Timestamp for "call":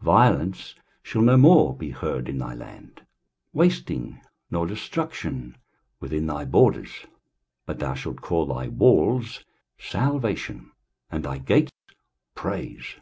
8.22-8.46